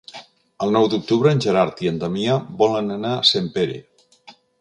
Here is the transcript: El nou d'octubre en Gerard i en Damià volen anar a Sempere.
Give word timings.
El 0.67 0.71
nou 0.75 0.87
d'octubre 0.93 1.33
en 1.35 1.43
Gerard 1.45 1.83
i 1.85 1.89
en 1.91 1.99
Damià 2.03 2.39
volen 2.63 2.89
anar 2.97 3.13
a 3.19 3.29
Sempere. 3.33 3.77